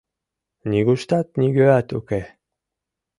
Нигуштат 0.69 1.27
нигӧат 1.39 1.87
уке! 1.99 2.21